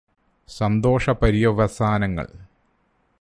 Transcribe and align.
സന്തോഷ 0.49 1.09
പര്യവസാനങ്ങള് 1.09 2.33